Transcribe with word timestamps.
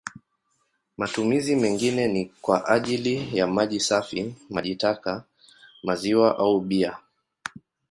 Matumizi 0.97 1.55
mengine 1.55 2.07
ni 2.07 2.25
kwa 2.41 2.67
ajili 2.67 3.37
ya 3.37 3.47
maji 3.47 3.79
safi, 3.79 4.35
maji 4.49 4.75
taka, 4.75 5.23
maziwa 5.83 6.37
au 6.37 6.61
bia. 6.61 6.97